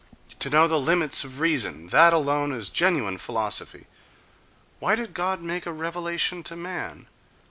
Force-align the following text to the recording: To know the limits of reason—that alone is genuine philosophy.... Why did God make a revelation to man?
To 0.39 0.49
know 0.49 0.67
the 0.67 0.79
limits 0.79 1.23
of 1.23 1.39
reason—that 1.39 2.11
alone 2.11 2.53
is 2.53 2.69
genuine 2.69 3.19
philosophy.... 3.19 3.85
Why 4.79 4.95
did 4.95 5.13
God 5.13 5.43
make 5.43 5.67
a 5.67 5.71
revelation 5.71 6.41
to 6.45 6.55
man? 6.55 7.05